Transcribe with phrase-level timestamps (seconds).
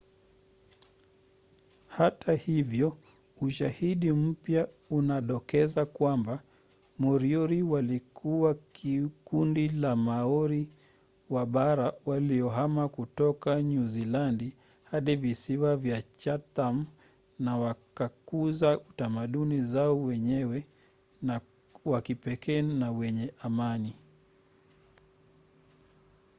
[1.87, 2.97] hata hivyo
[3.41, 6.43] ushahidi mpya unadokeza kwamba
[6.99, 8.57] moriori walikuwa
[9.23, 10.69] kundi la maori
[11.29, 14.53] wa bara waliohama kutoka nyuzilandi
[14.83, 16.85] hadi visiwa vya chatham
[17.39, 20.65] na wakakuza utamaduni wao wenyewe
[21.85, 23.95] wa kipekee na wenye amani